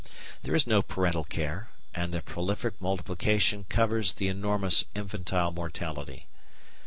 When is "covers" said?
3.65-4.13